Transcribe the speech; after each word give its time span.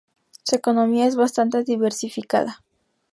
Su 0.41 0.55
economía 0.55 1.05
es 1.05 1.15
bastante 1.15 1.63
diversificada. 1.63 2.63